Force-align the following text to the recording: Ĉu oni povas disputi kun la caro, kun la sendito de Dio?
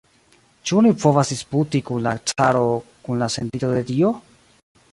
Ĉu 0.69 0.77
oni 0.79 0.93
povas 1.03 1.33
disputi 1.33 1.81
kun 1.89 2.01
la 2.07 2.13
caro, 2.31 2.63
kun 3.05 3.21
la 3.25 3.31
sendito 3.35 3.73
de 3.77 3.85
Dio? 3.91 4.13